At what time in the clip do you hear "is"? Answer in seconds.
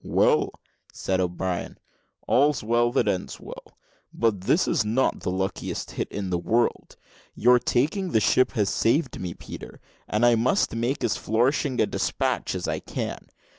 4.67-4.83